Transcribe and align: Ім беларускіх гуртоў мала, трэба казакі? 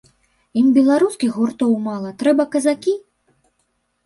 Ім 0.61 0.71
беларускіх 0.77 1.35
гуртоў 1.41 1.75
мала, 1.89 2.15
трэба 2.23 2.43
казакі? 2.57 2.97